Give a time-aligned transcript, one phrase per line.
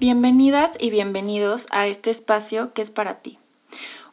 [0.00, 3.38] Bienvenidas y bienvenidos a este espacio que es para ti.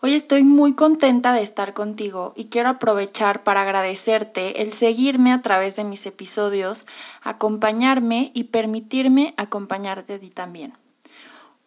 [0.02, 5.42] Hoy estoy muy contenta de estar contigo y quiero aprovechar para agradecerte el seguirme a
[5.42, 6.88] través de mis episodios,
[7.24, 10.74] acompañarme y permitirme acompañarte a ti también.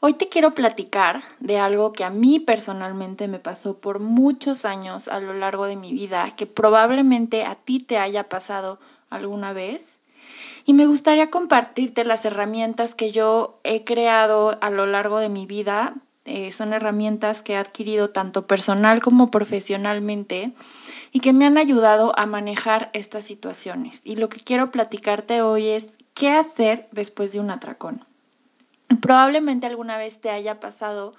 [0.01, 5.09] Hoy te quiero platicar de algo que a mí personalmente me pasó por muchos años
[5.09, 9.99] a lo largo de mi vida, que probablemente a ti te haya pasado alguna vez
[10.71, 15.45] y me gustaría compartirte las herramientas que yo he creado a lo largo de mi
[15.45, 15.95] vida.
[16.25, 20.53] Eh, son herramientas que he adquirido tanto personal como profesionalmente
[21.11, 24.01] y que me han ayudado a manejar estas situaciones.
[24.05, 28.05] Y lo que quiero platicarte hoy es qué hacer después de un atracón.
[29.03, 31.15] Probablemente alguna vez te haya pasado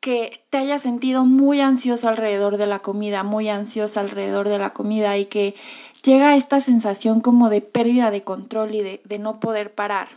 [0.00, 4.70] que te hayas sentido muy ansioso alrededor de la comida, muy ansiosa alrededor de la
[4.70, 5.54] comida y que
[6.02, 10.08] llega esta sensación como de pérdida de control y de, no poder parar.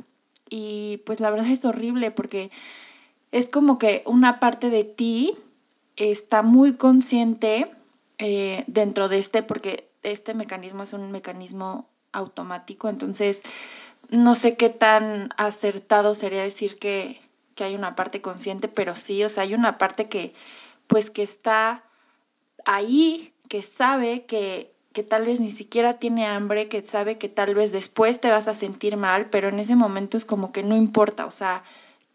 [0.50, 2.52] Y pues la verdad es horrible porque
[3.31, 5.36] es como que una parte de ti
[5.95, 7.72] está muy consciente
[8.17, 13.41] eh, dentro de este, porque este mecanismo es un mecanismo automático, entonces
[14.09, 17.19] no sé qué tan acertado sería decir que,
[17.56, 20.33] que hay una parte consciente, pero sí, o sea, hay una parte que
[20.88, 21.83] pues que está
[22.66, 27.54] ahí, que sabe que que tal vez ni siquiera tiene hambre, que sabe que tal
[27.54, 30.78] vez después te vas a sentir mal, pero en ese momento es como que no
[30.78, 31.66] importa, o sea,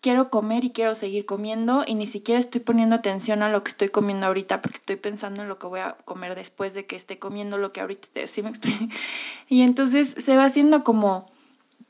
[0.00, 3.71] quiero comer y quiero seguir comiendo y ni siquiera estoy poniendo atención a lo que
[3.71, 6.97] estoy comiendo ahorita porque estoy pensando en lo que voy a comer después de que
[6.97, 8.53] esté comiendo lo que ahorita ¿sí me
[9.50, 11.31] Y entonces se va haciendo como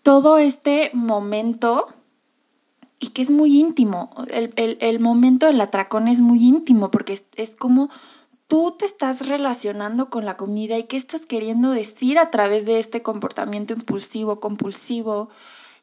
[0.02, 1.86] todo este momento
[2.98, 4.10] y que es muy íntimo.
[4.28, 7.90] El, el, momento del atracón es muy íntimo porque es como
[8.50, 12.80] tú te estás relacionando con la comida y qué estás queriendo decir a través de
[12.80, 15.30] este comportamiento impulsivo, compulsivo.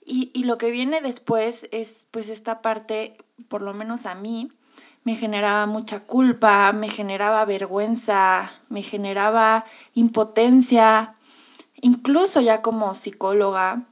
[0.06, 3.18] Y, lo que viene después es pues esta parte,
[3.48, 4.52] por lo menos a mí,
[5.06, 11.16] me generaba mucha culpa, me generaba vergüenza, me generaba impotencia.
[11.82, 13.88] Incluso ya como psicóloga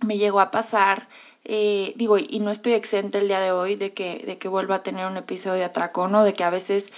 [0.00, 1.08] me llegó a pasar
[1.44, 4.76] eh, digo, y no estoy exenta el día de hoy de que, de que vuelva
[4.76, 6.92] a tener un episodio de atracón o de que a veces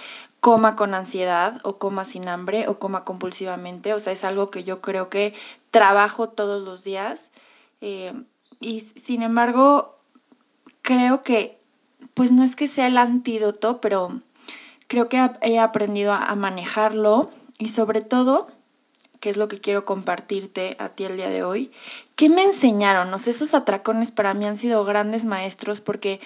[0.45, 3.95] coma con ansiedad o coma sin hambre o coma compulsivamente.
[3.95, 5.33] O sea, es algo que yo creo que
[5.71, 7.31] trabajo todos los días.
[7.81, 8.13] Eh,
[8.59, 9.97] y sin embargo,
[10.83, 11.57] creo que,
[12.13, 14.21] pues no es que sea el antídoto, pero
[14.87, 18.47] creo que he aprendido a manejarlo y sobre todo,
[19.19, 21.71] que es lo que quiero compartirte a ti el día de hoy,
[22.15, 23.11] ¿qué me enseñaron?
[23.11, 26.19] O sea, esos atracones para mí han sido grandes maestros porque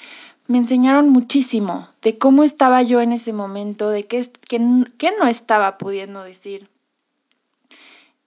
[0.50, 6.24] me enseñaron muchísimo de cómo estaba yo en ese momento, de qué, no estaba pudiendo
[6.24, 6.68] decir.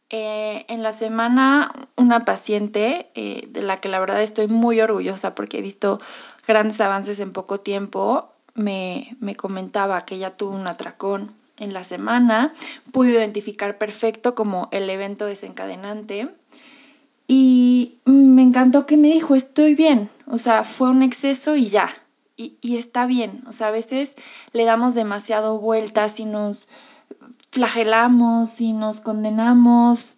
[0.09, 5.35] Eh, en la semana, una paciente eh, de la que la verdad estoy muy orgullosa
[5.35, 6.01] porque he visto
[6.47, 11.83] grandes avances en poco tiempo, me, me comentaba que ella tuvo un atracón en la
[11.83, 12.55] semana,
[12.93, 16.29] pude identificar perfecto como el evento desencadenante
[17.27, 21.97] y me encantó que me dijo, estoy bien, o sea, fue un exceso y ya,
[22.37, 24.15] y, está bien, o sea, a veces
[24.53, 26.69] le damos demasiado vueltas y nos
[27.51, 30.17] flagelamos y nos condenamos,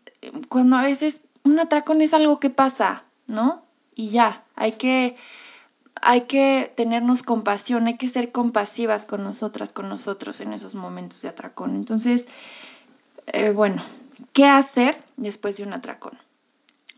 [0.48, 3.62] cuando a veces un atracón es algo que pasa, ¿no?
[3.94, 5.16] Y ya, hay que,
[6.00, 11.22] hay que tenernos compasión, hay que ser compasivas con nosotras, con nosotros en esos momentos
[11.22, 11.74] de atracón.
[11.74, 12.26] Entonces,
[13.26, 13.82] eh, bueno,
[14.32, 16.18] ¿qué hacer después de un atracón?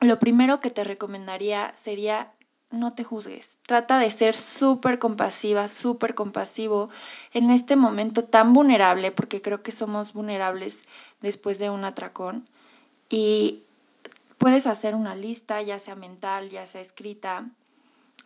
[0.00, 2.30] Lo primero que te recomendaría sería
[2.70, 3.58] no te juzgues.
[3.66, 6.90] Trata de ser súper compasiva, súper compasivo
[7.32, 10.84] en este momento tan vulnerable, porque creo que somos vulnerables
[11.20, 12.48] después de un atracón.
[13.08, 13.62] Y
[14.38, 17.48] puedes hacer una lista, ya sea mental, ya sea escrita,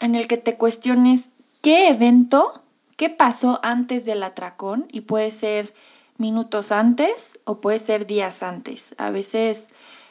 [0.01, 1.25] en el que te cuestiones
[1.61, 2.63] qué evento,
[2.97, 5.75] qué pasó antes del atracón, y puede ser
[6.17, 8.95] minutos antes o puede ser días antes.
[8.99, 9.65] A veces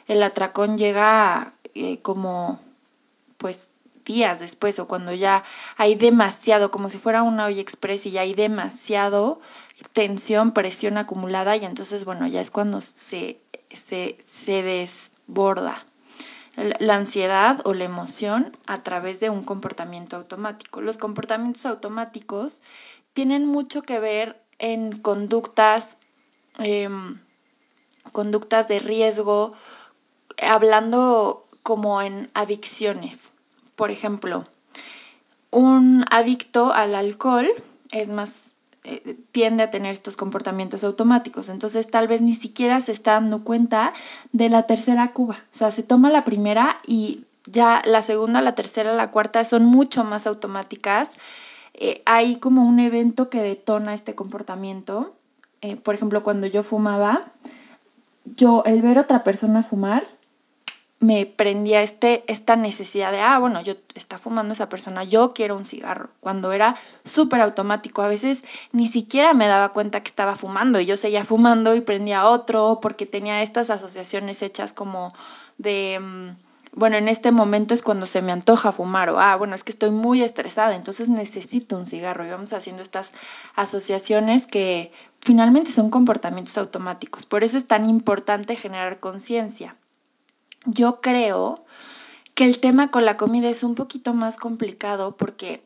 [0.06, 2.60] el atracón llega eh, como
[3.38, 3.69] pues
[4.10, 5.44] días después o cuando ya
[5.76, 9.40] hay demasiado, como si fuera una olla express y ya hay demasiado
[9.92, 13.40] tensión, presión acumulada y entonces, bueno, ya es cuando se,
[13.88, 14.16] se,
[14.46, 15.86] desborda
[16.56, 20.80] la ansiedad o la emoción a través de un comportamiento automático.
[20.80, 22.60] Los comportamientos automáticos
[23.12, 25.96] tienen mucho que ver en conductas,
[26.58, 27.20] em,
[28.12, 29.54] conductas de riesgo,
[30.36, 33.32] hablando como en adicciones.
[33.80, 34.44] Por ejemplo,
[35.50, 37.48] un adicto al alcohol
[37.92, 38.52] es más
[38.84, 41.48] eh, tiende a tener estos comportamientos automáticos.
[41.48, 43.94] Entonces tal vez ni siquiera se está dando cuenta
[44.32, 45.38] de la tercera cuba.
[45.54, 49.64] O sea, se toma la primera y ya la segunda, la tercera, la cuarta son
[49.64, 51.08] mucho más automáticas.
[51.72, 55.14] Eh, hay como un evento que detona este comportamiento.
[55.62, 57.32] Eh, por ejemplo, cuando yo fumaba,
[58.26, 60.06] yo el ver a otra persona fumar
[61.00, 65.56] me prendía este, esta necesidad de, ah, bueno, yo está fumando esa persona, yo quiero
[65.56, 66.76] un cigarro, cuando era
[67.06, 68.38] súper automático, a veces
[68.72, 72.80] ni siquiera me daba cuenta que estaba fumando y yo seguía fumando y prendía otro
[72.82, 75.14] porque tenía estas asociaciones hechas como
[75.56, 76.36] de, mm,
[76.72, 79.72] bueno, en este momento es cuando se me antoja fumar o, ah, bueno, es que
[79.72, 83.14] estoy muy estresada, entonces necesito un cigarro y vamos haciendo estas
[83.56, 87.24] asociaciones que finalmente son comportamientos automáticos.
[87.24, 89.76] Por eso es tan importante generar conciencia
[90.64, 91.64] yo creo
[92.34, 95.62] que el tema con la comida es un poquito más complicado porque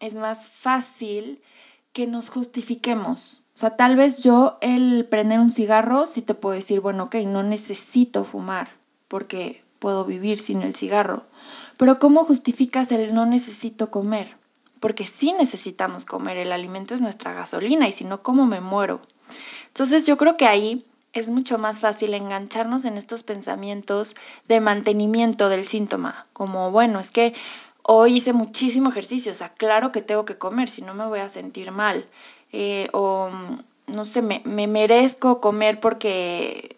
[0.00, 1.40] es más fácil
[1.92, 3.42] que nos justifiquemos.
[3.54, 7.16] O sea, tal vez yo el prender un cigarro sí te puedo decir, bueno, ok,
[7.26, 8.68] no necesito fumar
[9.08, 11.24] porque puedo vivir sin el cigarro.
[11.76, 14.36] Pero ¿cómo justificas el no necesito comer?
[14.80, 19.00] Porque sí necesitamos comer, el alimento es nuestra gasolina y si no, ¿cómo me muero?
[19.68, 24.14] Entonces yo creo que ahí es mucho más fácil engancharnos en estos pensamientos
[24.46, 27.34] de mantenimiento del síntoma, como, bueno, es que
[27.82, 31.20] hoy hice muchísimo ejercicio, o sea, claro que tengo que comer, si no me voy
[31.20, 32.06] a sentir mal,
[32.52, 33.30] eh, o
[33.86, 36.76] no sé, me, me, merezco comer porque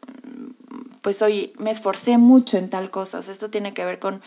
[1.02, 4.22] pues hoy me esforcé mucho en tal cosa, o sea, esto tiene que ver con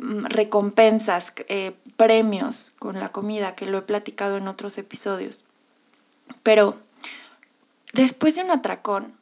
[0.00, 5.42] recompensas, eh, premios con la comida, que lo he platicado en otros episodios.
[6.42, 6.76] Pero
[7.94, 9.14] Después de un atracón,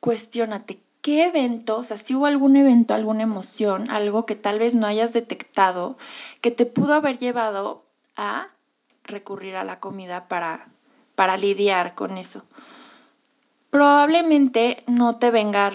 [0.00, 4.74] cuestiónate qué evento, o sea, si hubo algún evento, alguna emoción, algo que tal vez
[4.74, 5.96] no hayas detectado,
[6.40, 7.84] que te pudo haber llevado
[8.16, 8.48] a
[9.04, 10.66] recurrir a la comida para,
[11.14, 12.44] para lidiar con eso.
[13.70, 15.72] Probablemente no te venga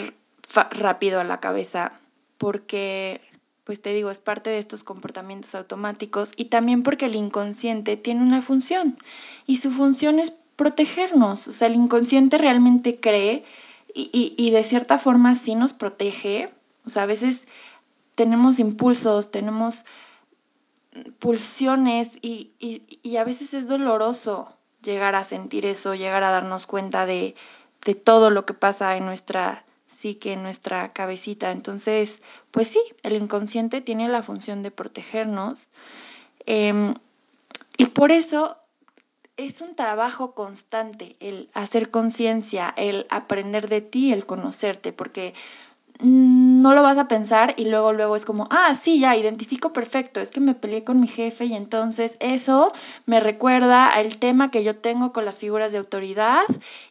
[0.71, 1.93] rápido a la cabeza
[2.37, 3.21] porque,
[3.63, 8.21] pues te digo, es parte de estos comportamientos automáticos y también porque el inconsciente tiene
[8.21, 8.97] una función
[9.47, 11.47] y su función es protegernos.
[11.47, 13.43] O sea, el inconsciente realmente cree
[13.95, 16.49] y, de cierta forma sí nos protege.
[16.85, 17.47] O sea, a veces
[18.15, 19.85] tenemos impulsos, tenemos
[21.19, 27.05] pulsiones y, y, a veces es doloroso llegar a sentir eso, llegar a darnos cuenta
[27.05, 27.35] de,
[27.85, 31.51] de, todo lo que pasa en nuestra psique, en nuestra cabecita.
[31.51, 32.21] Entonces,
[32.51, 35.69] pues sí, el inconsciente tiene la función de protegernos.
[36.45, 36.95] Em,
[37.77, 38.57] y por eso
[39.37, 45.33] es un trabajo constante el hacer conciencia, el aprender de ti, el conocerte, porque
[45.99, 50.19] no lo vas a pensar y luego luego es como, ah, sí, ya identifico perfecto,
[50.19, 52.73] es que me peleé con mi jefe y entonces eso
[53.05, 56.43] me recuerda al tema que yo tengo con las figuras de autoridad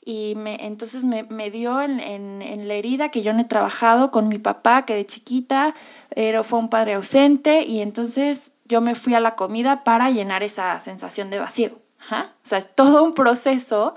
[0.04, 4.28] y me, entonces me, dio en, en, la herida que yo no he trabajado con
[4.28, 5.74] mi papá que de chiquita
[6.10, 10.42] era, fue un padre ausente y entonces yo me fui a la comida para llenar
[10.42, 11.81] esa sensación de vacío.
[12.10, 13.94] O sea, es todo un proceso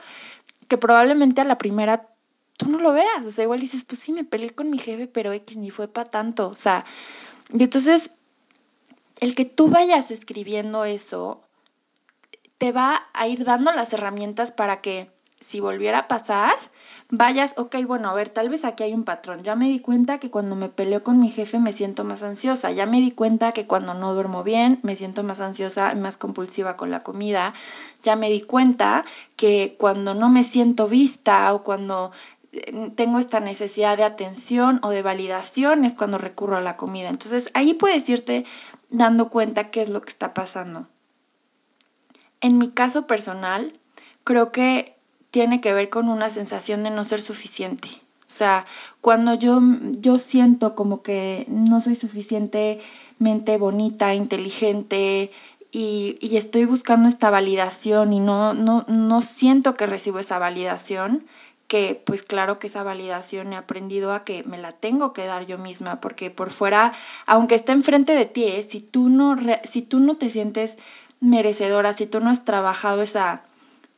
[0.67, 2.07] que probablemente a la primera
[2.57, 3.25] tú no lo veas.
[3.25, 5.87] O sea, igual dices, pues sí, me peleé con mi jefe, pero X ni fue
[5.87, 6.47] para tanto.
[6.49, 6.85] O sea,
[7.51, 8.11] y entonces
[9.19, 11.41] el que tú vayas escribiendo eso
[12.57, 16.55] te va a ir dando las herramientas para que si volviera a pasar,
[17.17, 19.43] vayas, ok, bueno, a ver, tal vez aquí hay un patrón.
[19.43, 22.71] Ya me di cuenta que cuando me peleo con mi jefe me siento más ansiosa.
[22.71, 26.17] Ya me di cuenta que cuando no duermo bien me siento más ansiosa y más
[26.17, 27.53] compulsiva con la comida.
[28.03, 29.05] Ya me di cuenta
[29.35, 32.11] que cuando no me siento vista o cuando
[32.51, 37.09] eh, tengo esta necesidad de atención o de validación es cuando recurro a la comida.
[37.09, 38.45] Entonces ahí puedes irte
[38.89, 40.87] dando cuenta qué es lo que está pasando.
[42.41, 43.79] En mi caso personal,
[44.23, 44.94] creo que
[45.35, 47.89] tiene que ver con una sensación de no ser suficiente.
[48.21, 48.65] O sea,
[49.01, 49.59] cuando yo,
[49.99, 55.33] yo siento como que no soy suficientemente bonita, inteligente
[55.73, 61.25] y, y estoy buscando esta validación y no, no, no siento que recibo esa validación,
[61.67, 65.45] que pues claro que esa validación he aprendido a que me la tengo que dar
[65.45, 66.93] yo misma, porque por fuera,
[67.25, 68.63] aunque esté enfrente de ti, ¿eh?
[68.63, 70.77] si, tú no, si tú no te sientes
[71.19, 73.43] merecedora, si tú no has trabajado esa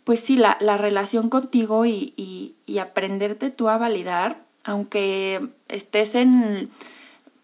[0.07, 6.69] pues sí, la, relación contigo y, aprenderte tú a validar, aunque estés en,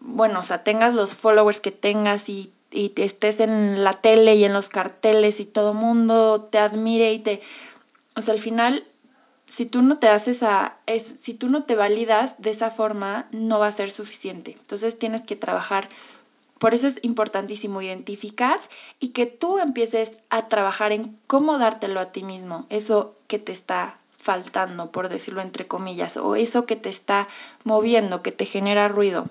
[0.00, 4.44] bueno, o sea, tengas los followers que tengas y, y estés en la tele y
[4.44, 7.42] en los carteles y todo mundo te admire y te,
[8.16, 8.84] o sea, al final,
[9.46, 13.26] si tú no te haces a, es, si tú no te validas de esa forma,
[13.30, 14.52] no va a ser suficiente.
[14.58, 15.90] Entonces tienes que trabajar
[16.58, 18.60] por eso es importantísimo identificar
[19.00, 23.52] y que tú empieces a trabajar en cómo dártelo a ti mismo, eso que te
[23.52, 27.28] está faltando, por decirlo entre comillas, o eso que te está
[27.64, 29.28] moviendo, que te genera ruido.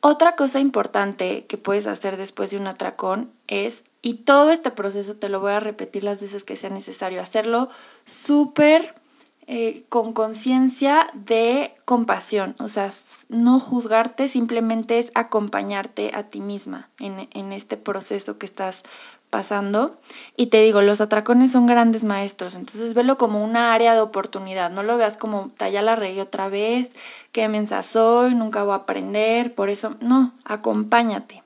[0.00, 5.14] Otra cosa importante que puedes hacer después de un atracón es, y todo este proceso
[5.14, 7.70] te lo voy a repetir las veces que sea necesario, hacerlo
[8.04, 8.94] súper
[9.54, 12.88] eh, con conciencia de compasión, o sea,
[13.28, 18.82] no juzgarte, simplemente es acompañarte a ti misma en, en este proceso que estás
[19.28, 19.94] pasando.
[20.38, 24.70] Y te digo, los atracones son grandes maestros, entonces velo como una área de oportunidad,
[24.70, 26.88] no lo veas como, ya la reí otra vez,
[27.32, 31.42] qué mensa soy, nunca voy a aprender, por eso, no, acompáñate.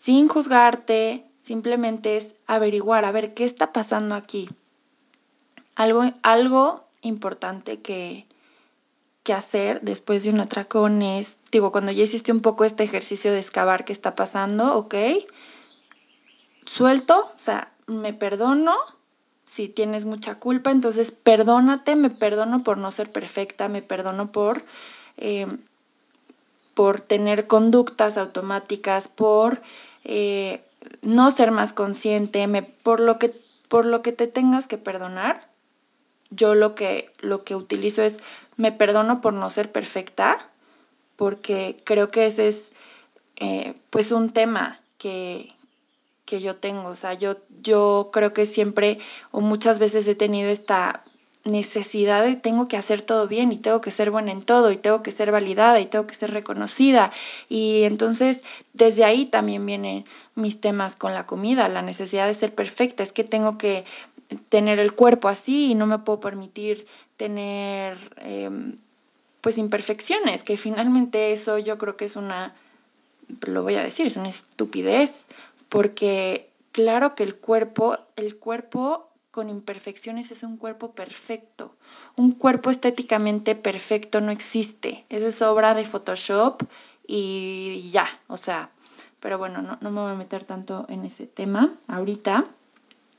[0.00, 4.48] Sin juzgarte, simplemente es averiguar, a ver, ¿qué está pasando aquí?
[5.76, 8.26] Algo, algo importante que,
[9.22, 13.32] que hacer después de un atracón es, digo, cuando ya hiciste un poco este ejercicio
[13.32, 14.94] de excavar qué está pasando, ok,
[16.64, 18.76] suelto, o sea, me perdono,
[19.44, 24.64] si tienes mucha culpa, entonces perdónate, me perdono por no ser perfecta, me perdono por,
[25.16, 25.46] eh,
[26.74, 29.62] por tener conductas automáticas, por
[30.04, 30.62] eh,
[31.02, 33.34] no ser más consciente, me, por, lo que,
[33.68, 35.48] por lo que te tengas que perdonar,
[36.36, 38.20] yo lo que, lo que utilizo es
[38.56, 40.48] me perdono por no ser perfecta,
[41.16, 42.72] porque creo que ese es
[43.36, 45.52] eh, pues un tema que,
[46.24, 46.88] que yo tengo.
[46.88, 48.98] O sea, yo, yo creo que siempre
[49.30, 51.04] o muchas veces he tenido esta
[51.44, 54.76] necesidad de tengo que hacer todo bien y tengo que ser buena en todo y
[54.76, 57.12] tengo que ser validada y tengo que ser reconocida.
[57.48, 62.54] Y entonces desde ahí también vienen mis temas con la comida, la necesidad de ser
[62.54, 63.02] perfecta.
[63.02, 63.84] Es que tengo que
[64.48, 68.76] tener el cuerpo así y no me puedo permitir tener em,
[69.40, 72.54] pues imperfecciones, que finalmente eso yo creo que es una,
[73.42, 75.12] lo voy a decir, es una estupidez,
[75.68, 81.74] porque claro que el cuerpo, el cuerpo con imperfecciones es un cuerpo perfecto.
[82.16, 85.04] Un cuerpo estéticamente perfecto no existe.
[85.10, 86.62] Eso es obra de Photoshop
[87.06, 88.70] y ya, o sea,
[89.20, 92.46] pero bueno, no, no me voy a meter tanto en ese tema ahorita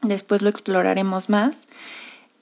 [0.01, 1.55] después lo exploraremos más.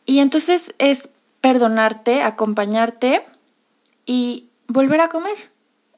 [0.05, 1.09] Y entonces es
[1.41, 3.24] perdonarte, acompañarte
[4.05, 5.35] y volver a comer.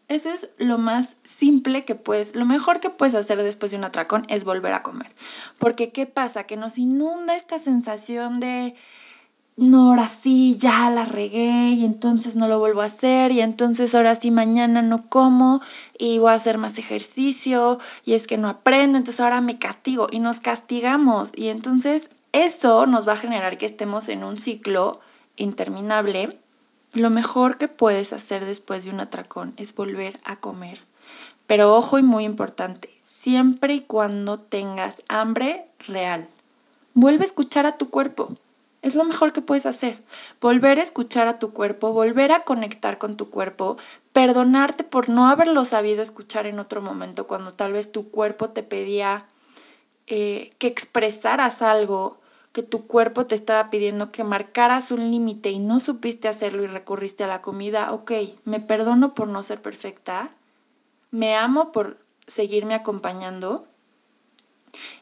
[0.08, 3.84] Eso es lo más simple que puedes, lo mejor que puedes hacer después de un
[3.84, 5.12] atracón es volver a comer.
[5.60, 6.46] Porque ¿qué pasa?
[6.46, 8.76] Que nos inunda esta sensación de,
[9.58, 13.96] no, ahora sí, ya la regué y entonces no lo vuelvo a hacer y entonces
[13.96, 15.62] ahora sí mañana no como
[15.98, 20.10] y voy a hacer más ejercicio y es que no aprendo, entonces ahora me castigo
[20.12, 25.00] y nos castigamos y entonces eso nos va a generar que estemos en un ciclo
[25.38, 26.38] interminable.
[26.94, 30.82] Lo mejor que puedes hacer después de un atracón es volver a comer.
[31.48, 36.28] Pero ojo y muy importante, siempre y cuando tengas hambre real.
[36.94, 38.38] Vuelve a escuchar a tu cuerpo
[38.82, 40.04] es lo mejor que puedes hacer.
[40.40, 43.78] Volver a escuchar a tu cuerpo, volver a conectar con tu cuerpo,
[44.14, 48.64] perdonarte por no haberlo sabido escuchar en otro momento cuando tal vez tu cuerpo te
[48.64, 49.26] pedía
[50.08, 52.20] eh, que expresaras algo,
[52.54, 56.68] que tu cuerpo te estaba pidiendo que marcaras un límite y no supiste hacerlo y
[56.68, 57.92] recurriste a la comida.
[57.94, 58.12] Ok,
[58.46, 60.30] me perdono por no ser perfecta,
[61.12, 63.68] me amo por seguirme acompañando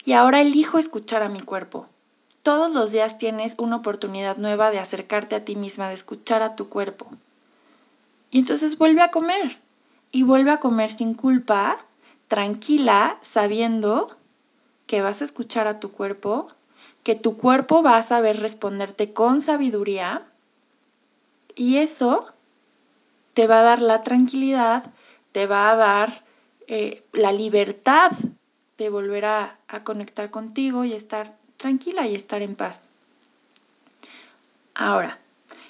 [0.06, 1.88] y ahora elijo escuchar a mi cuerpo
[2.46, 6.56] todos los días tienes una oportunidad nueva de acercarte a ti misma, de escuchar a
[6.56, 7.08] tu cuerpo.
[8.30, 9.58] Y entonces vuelve a comer.
[10.12, 11.80] Y vuelve a comer sin culpa,
[12.28, 14.16] tranquila, sabiendo
[14.86, 16.50] que vas a escuchar a tu cuerpo,
[17.02, 20.22] que tu cuerpo va a saber responderte con sabiduría.
[21.56, 22.32] Y eso
[23.34, 24.94] te va a dar la tranquilidad,
[25.32, 26.24] te va a dar
[26.68, 28.12] eh, la libertad
[28.78, 32.80] de volver a, a conectar contigo y estar tranquila y estar en paz.
[34.76, 35.18] Ahora,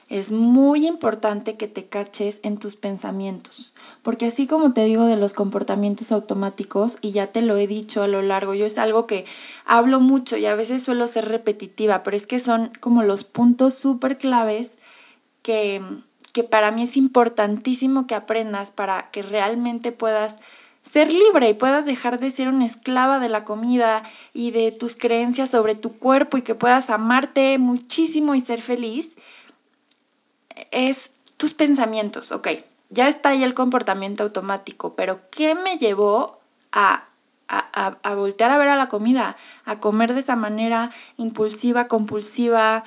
[0.10, 3.72] es muy importante que te caches en tus pensamientos,
[4.04, 8.04] porque así como te digo de los comportamientos automáticos, y ya te lo he dicho
[8.04, 9.24] a lo largo, yo es algo que
[9.64, 13.76] hablo mucho y a veces suelo ser repetitiva, pero es que son como los puntos
[13.76, 14.72] súper claves
[15.44, 15.82] que,
[16.34, 20.36] que para mí es importantísimo que aprendas para que realmente puedas
[20.92, 24.96] ser libre y puedas dejar de ser una esclava de la comida y de tus
[24.96, 29.10] creencias sobre tu cuerpo y que puedas amarte muchísimo y ser feliz,
[30.72, 32.48] es tus pensamientos, ok,
[32.90, 36.40] ya está ahí el comportamiento automático, pero ¿qué me llevó
[36.72, 37.06] a,
[37.48, 42.86] a, a, voltear a ver a la comida, a comer de esa manera impulsiva, compulsiva?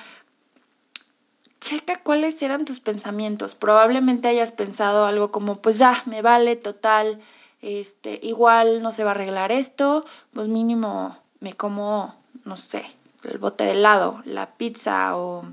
[1.61, 3.53] Checa cuáles eran tus pensamientos.
[3.53, 7.21] Probablemente hayas pensado algo como, pues ya, me vale total,
[7.61, 12.85] este, igual no se va a arreglar esto, pues mínimo me como, no sé,
[13.23, 15.45] el bote de helado, la pizza o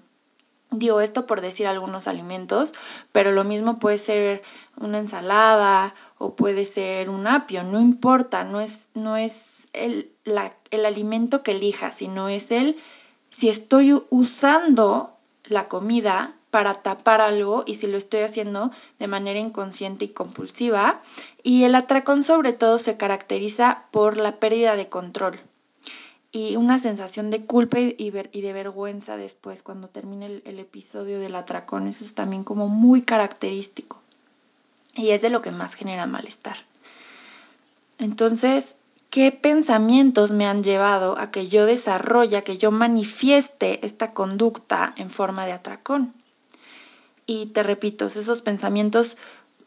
[0.71, 2.75] Digo esto por decir algunos alimentos,
[3.13, 4.43] pero lo mismo puede ser
[4.77, 9.33] una ensalada o puede ser un apio, no importa, no es, no es
[9.73, 10.11] el,
[10.71, 12.77] el alimento que elija, sino es el
[13.31, 15.13] si estoy usando
[15.45, 21.01] la comida para tapar algo y si lo estoy haciendo de manera inconsciente y compulsiva.
[21.43, 25.39] Y el atracón sobre todo se caracteriza por la pérdida de control
[26.33, 31.35] y una sensación de culpa y, de vergüenza después cuando termine el, el, episodio del
[31.35, 31.87] atracón.
[31.89, 34.01] Eso es también como muy característico
[34.95, 36.59] y es de lo que más genera malestar.
[37.99, 38.77] Entonces,
[39.09, 44.93] ¿qué pensamientos me han llevado a que yo desarrolle, a que yo manifieste esta conducta
[44.97, 46.13] en forma de atracón?
[47.27, 49.17] Y te repito, esos pensamientos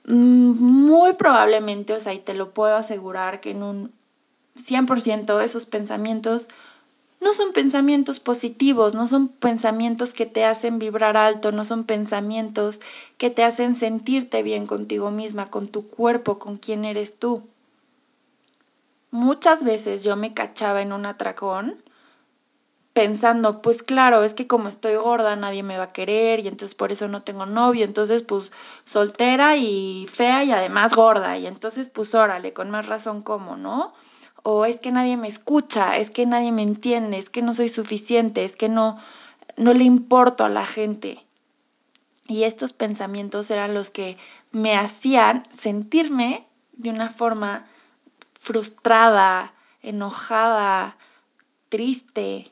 [0.06, 3.92] mm, muy probablemente, o sea, y te lo puedo asegurar que en un
[4.56, 6.48] 100% esos pensamientos
[7.22, 12.80] no son pensamientos positivos, no son pensamientos que te hacen vibrar alto, no son pensamientos
[13.18, 17.44] que te hacen sentirte bien contigo misma, con tu cuerpo, con quién eres tú.
[19.12, 21.76] Muchas veces yo me cachaba en un atracón
[22.94, 26.76] pensando, pues claro, es que como estoy gorda nadie me va a querer y entonces
[26.76, 28.52] por eso no tengo novio, entonces pues
[28.84, 33.94] soltera y fea y además gorda y entonces pues órale, con más razón como, ¿no?
[34.44, 37.70] o es que nadie me escucha, es que nadie me entiende, es que no soy
[37.70, 38.98] suficiente, es que no,
[39.58, 41.26] no le importo a la gente.
[42.28, 44.18] Y estos pensamientos eran los que
[44.52, 47.68] me hacían sentirme de una forma
[48.36, 50.98] frustrada, enojada,
[51.70, 52.52] triste.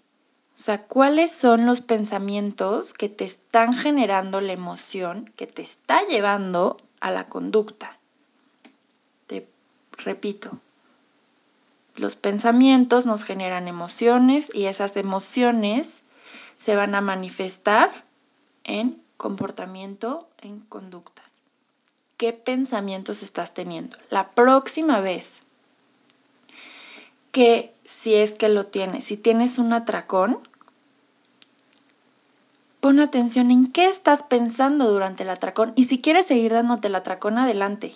[0.57, 6.05] O sea, ¿cuáles son los pensamientos que te están generando la emoción que te está
[6.07, 7.97] llevando a la conducta?
[9.27, 9.47] Te
[9.91, 10.57] repito,
[11.95, 16.03] los pensamientos nos generan emociones y esas emociones
[16.57, 18.05] se van a manifestar
[18.63, 21.25] en comportamiento, en conductas.
[22.17, 23.97] ¿Qué pensamientos estás teniendo?
[24.09, 25.43] La próxima vez
[27.37, 30.39] que si es que lo tienes, si tienes un atracón,
[32.79, 36.95] pon atención en qué estás pensando durante el atracón y si quieres seguir dándote el
[36.95, 37.93] atracón, adelante.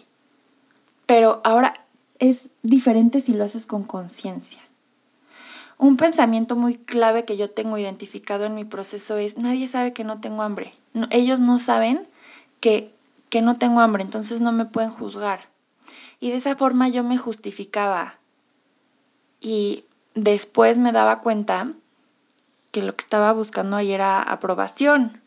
[1.08, 1.84] Pero ahora
[2.20, 4.60] es diferente si lo haces con conciencia.
[5.80, 10.04] Un pensamiento muy clave que yo tengo identificado en mi proceso es, nadie sabe que
[10.04, 10.76] no tengo hambre.
[11.10, 12.08] ellos no saben
[12.60, 12.94] que,
[13.30, 15.50] que no tengo hambre, entonces no me pueden juzgar.
[16.20, 18.21] Y de esa forma yo me justificaba.
[19.42, 21.74] Y después me daba cuenta
[22.72, 25.22] que lo que estaba buscando ahí era aprobación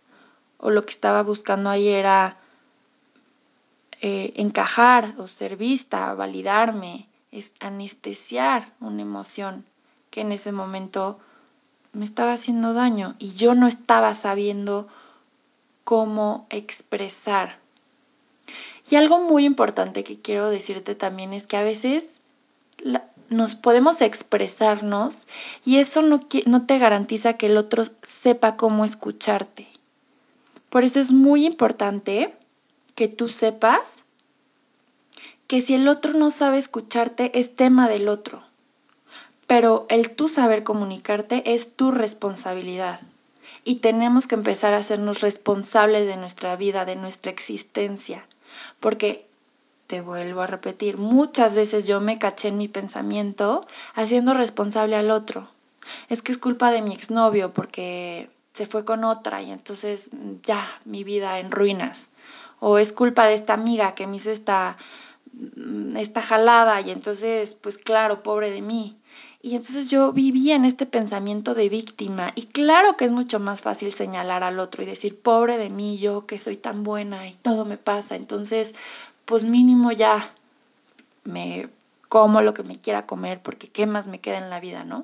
[0.57, 2.39] o lo que estaba buscando ahí era
[4.01, 9.67] eh, encajar o ser vista, validarme, es anestesiar una emoción
[10.11, 11.19] que en ese momento
[11.93, 14.89] me estaba haciendo daño y yo no estaba sabiendo
[15.85, 17.59] cómo expresar.
[18.91, 22.14] Y algo muy importante que quiero decirte también es que a veces
[23.31, 25.27] nos podemos expresarnos
[25.65, 29.69] y eso no, no te garantiza que el otro sepa cómo escucharte.
[30.71, 32.35] Por eso es muy importante
[32.95, 33.89] que tú sepas
[35.47, 38.43] que si el otro no sabe escucharte es tema del otro,
[39.47, 43.01] pero el tú saber comunicarte es tu responsabilidad.
[43.63, 48.27] Y tenemos que empezar a hacernos responsables de nuestra vida, de nuestra existencia,
[48.81, 49.27] porque
[49.87, 55.11] te vuelvo a repetir, muchas veces yo me caché en mi pensamiento haciendo responsable al
[55.11, 55.49] otro.
[56.09, 60.11] Es que es culpa de mi exnovio porque se fue con otra y entonces
[60.43, 62.09] ya mi vida en ruinas
[62.61, 64.79] o es culpa de esta amiga que me hizo esta,
[65.33, 68.97] mm, esta jalada y entonces, pues claro, pobre de mí.
[69.43, 73.61] Y entonces yo vivía en este pensamiento de víctima y claro que es mucho más
[73.61, 77.35] fácil señalar al otro y decir, pobre de mí, yo que soy tan buena y
[77.35, 78.17] todo me pasa.
[78.17, 78.75] Entonces,
[79.25, 80.33] pues mínimo ya
[81.25, 81.69] me
[82.09, 85.03] como lo que me quiera comer porque qué más me queda en la vida, ¿no?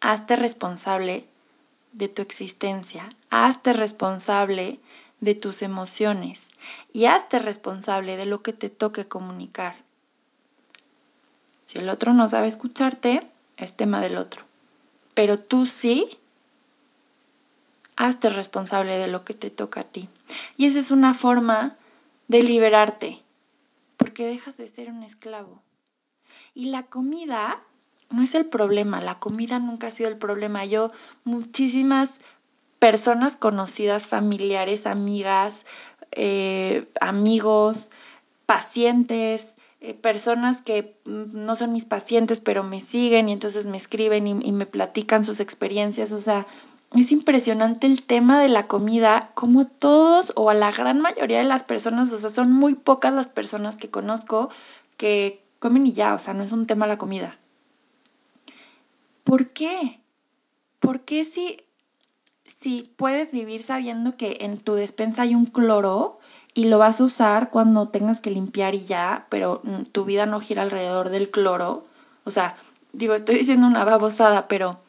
[0.00, 1.26] Hazte responsable
[1.92, 4.80] de tu existencia, hazte responsable
[5.20, 6.40] de tus emociones
[6.92, 9.76] y hazte responsable de lo que te toque comunicar.
[11.66, 14.42] Si el otro no sabe escucharte, es tema del otro.
[15.14, 16.18] Pero tú sí,
[17.96, 20.08] hazte responsable de lo que te toca a ti.
[20.56, 21.76] Y esa es una forma
[22.32, 23.22] de liberarte,
[23.98, 25.62] porque dejas de ser un esclavo.
[26.54, 27.62] Y la comida
[28.10, 30.64] no es el problema, la comida nunca ha sido el problema.
[30.64, 30.92] Yo,
[31.24, 32.10] muchísimas
[32.78, 35.66] personas conocidas, familiares, amigas,
[36.10, 37.90] eh, amigos,
[38.46, 39.46] pacientes,
[39.82, 44.26] eh, personas que mm, no son mis pacientes, pero me siguen y entonces me escriben
[44.26, 46.12] y, y me platican sus experiencias.
[46.12, 46.46] O sea,
[46.94, 51.44] es impresionante el tema de la comida, como todos o a la gran mayoría de
[51.44, 54.50] las personas, o sea, son muy pocas las personas que conozco
[54.96, 57.38] que comen y ya, o sea, no es un tema la comida.
[59.24, 60.00] ¿Por qué?
[60.80, 61.62] ¿Por qué si,
[62.60, 66.18] si puedes vivir sabiendo que en tu despensa hay un cloro
[66.54, 70.26] y lo vas a usar cuando tengas que limpiar y ya, pero mm, tu vida
[70.26, 71.86] no gira alrededor del cloro?
[72.24, 72.56] O sea,
[72.92, 74.80] digo, estoy diciendo una babosada, pero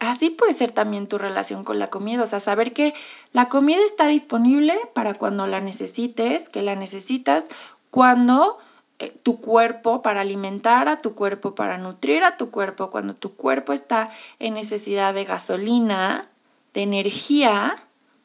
[0.00, 2.94] así puede ser también tu relación con la comida, o sea, saber que
[3.32, 7.46] la comida está disponible para cuando la necesites, que la necesitas
[7.90, 8.58] cuando
[8.98, 13.34] eh, tu cuerpo, para alimentar a tu cuerpo, para nutrir a tu cuerpo, cuando tu
[13.34, 16.28] cuerpo está en necesidad de gasolina,
[16.74, 17.76] de energía,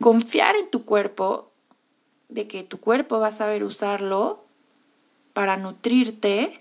[0.01, 1.51] confiar en tu cuerpo,
[2.29, 4.43] de que tu cuerpo va a saber usarlo
[5.33, 6.59] para nutrirte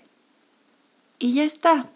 [1.17, 1.87] y ya está.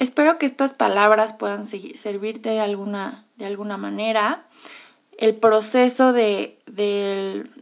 [0.00, 4.46] Espero que estas palabras puedan servirte de alguna, de alguna manera.
[5.18, 6.58] El proceso de,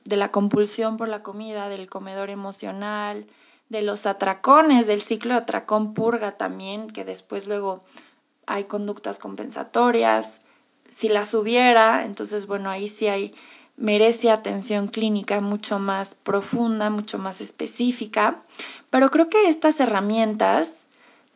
[0.05, 3.27] la compulsión por la comida, del comedor emocional,
[3.71, 7.83] de los atracones, del ciclo de atracón purga también, que después luego
[8.47, 10.41] hay conductas compensatorias.
[10.95, 13.35] Si las hubiera, entonces bueno, ahí sí hay,
[13.77, 18.45] merece atención clínica mucho más profunda, mucho más específica.
[18.91, 20.87] Pero creo que estas herramientas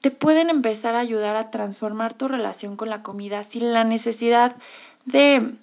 [0.02, 4.56] te pueden empezar a ayudar a transformar tu relación con la comida sin la necesidad
[5.04, 5.54] de,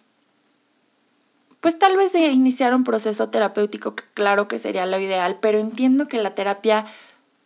[1.59, 5.59] pues tal vez de iniciar un proceso terapéutico, que claro que sería lo ideal, pero
[5.59, 6.85] entiendo que la terapia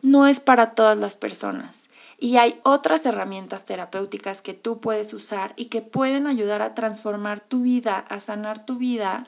[0.04, 1.90] no es para todas las personas.
[2.20, 7.40] Y hay otras herramientas terapéuticas que tú puedes usar y que pueden ayudar a transformar
[7.40, 9.28] tu vida, a sanar tu vida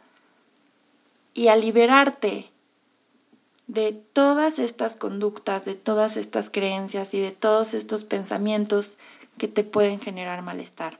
[1.33, 2.51] y a liberarte
[3.67, 8.97] de todas estas conductas, de todas estas creencias y de todos estos pensamientos
[9.37, 10.99] que te pueden generar malestar.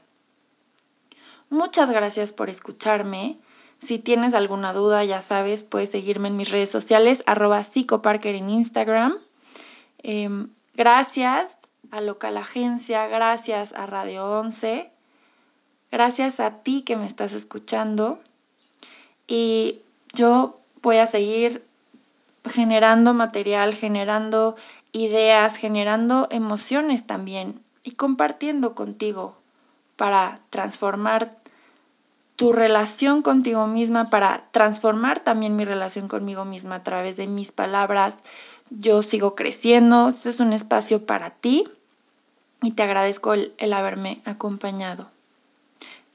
[1.48, 3.38] Muchas gracias por escucharme.
[3.78, 8.50] Si tienes alguna duda, ya sabes, puedes seguirme en mis redes sociales, arroba psicoparker en
[8.50, 9.18] Instagram.
[10.02, 11.46] Em, gracias
[11.90, 14.90] a Local Agencia, gracias a Radio 11,
[15.92, 18.18] gracias a ti que me estás escuchando.
[19.28, 19.80] Y
[20.14, 21.64] yo voy a seguir
[22.48, 24.56] generando material, generando
[24.92, 29.36] ideas, generando emociones también y compartiendo contigo
[29.96, 31.36] para transformar
[32.36, 37.50] tu relación contigo misma, para transformar también mi relación conmigo misma a través de mis
[37.50, 38.16] palabras.
[38.70, 41.68] Yo sigo creciendo, este es un espacio para ti
[42.62, 45.08] y te agradezco el, el haberme acompañado.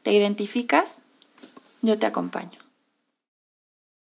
[0.04, 1.02] ¿Te identificas?
[1.82, 2.61] Yo te acompaño.